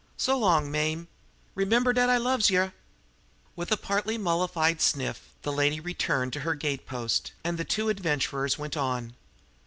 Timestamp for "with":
3.55-3.71